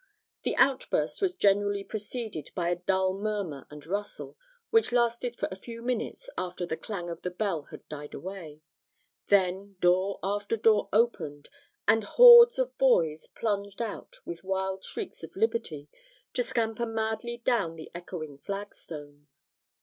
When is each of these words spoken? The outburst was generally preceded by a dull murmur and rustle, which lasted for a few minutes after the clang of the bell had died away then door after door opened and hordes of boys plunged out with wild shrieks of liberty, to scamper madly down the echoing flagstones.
The 0.41 0.55
outburst 0.55 1.21
was 1.21 1.35
generally 1.35 1.83
preceded 1.83 2.49
by 2.55 2.69
a 2.69 2.75
dull 2.75 3.13
murmur 3.13 3.67
and 3.69 3.85
rustle, 3.85 4.35
which 4.71 4.91
lasted 4.91 5.35
for 5.35 5.47
a 5.51 5.55
few 5.55 5.83
minutes 5.83 6.27
after 6.39 6.65
the 6.65 6.75
clang 6.75 7.07
of 7.07 7.21
the 7.21 7.29
bell 7.29 7.65
had 7.69 7.87
died 7.87 8.15
away 8.15 8.63
then 9.27 9.75
door 9.79 10.17
after 10.23 10.57
door 10.57 10.89
opened 10.91 11.49
and 11.87 12.03
hordes 12.03 12.57
of 12.57 12.75
boys 12.79 13.27
plunged 13.27 13.79
out 13.79 14.15
with 14.25 14.43
wild 14.43 14.83
shrieks 14.83 15.21
of 15.21 15.35
liberty, 15.35 15.87
to 16.33 16.41
scamper 16.41 16.87
madly 16.87 17.37
down 17.37 17.75
the 17.75 17.91
echoing 17.93 18.39
flagstones. 18.39 19.45